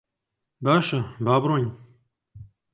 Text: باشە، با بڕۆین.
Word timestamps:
باشە، 0.63 0.99
با 1.25 1.35
بڕۆین. 1.41 1.71